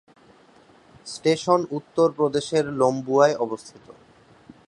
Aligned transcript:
Station 1.05 1.59
উত্তর 1.71 2.07
প্রদেশের 2.17 2.65
লম্বুয়ায় 2.79 3.35
অবস্থিত। 3.35 3.85